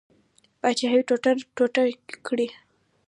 پاچهي 0.61 0.99
ټوټه 1.07 1.31
ټوټه 1.55 1.83
کړي. 2.27 2.47